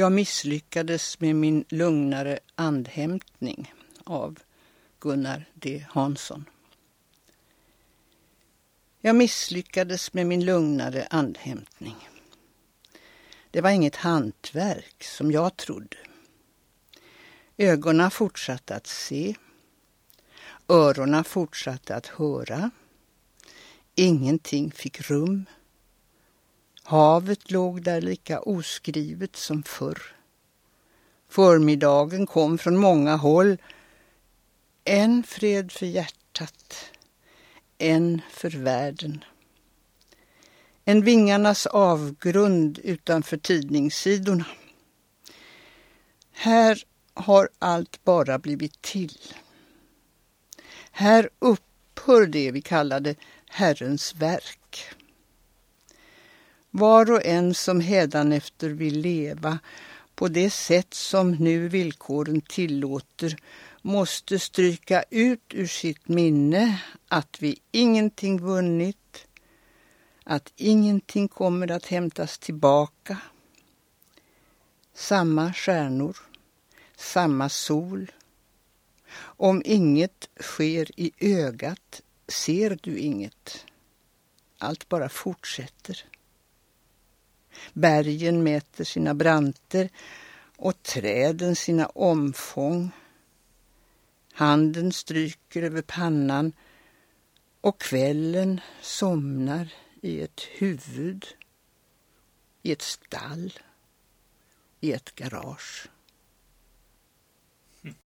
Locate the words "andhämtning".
2.54-3.74, 11.10-12.08